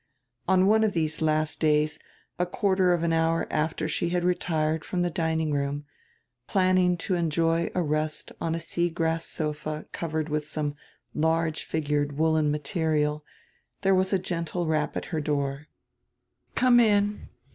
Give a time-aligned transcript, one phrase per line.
[0.47, 1.99] On one of tiiese last days,
[2.39, 5.85] a quarter of an hour after she had retired from die dining room,
[6.47, 10.75] planning to enjoy a rest on a sea grass sofa covered widi some
[11.13, 13.23] large figured woolen material,
[13.83, 15.67] diere was a gende rap at her door.
[16.55, 17.29] "Come in!"